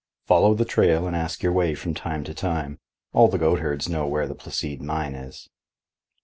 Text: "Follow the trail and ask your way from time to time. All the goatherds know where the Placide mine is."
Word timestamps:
"Follow 0.25 0.55
the 0.55 0.65
trail 0.65 1.05
and 1.05 1.15
ask 1.15 1.43
your 1.43 1.51
way 1.51 1.75
from 1.75 1.93
time 1.93 2.23
to 2.23 2.33
time. 2.33 2.79
All 3.13 3.27
the 3.27 3.37
goatherds 3.37 3.87
know 3.87 4.07
where 4.07 4.27
the 4.27 4.33
Placide 4.33 4.81
mine 4.81 5.13
is." 5.13 5.47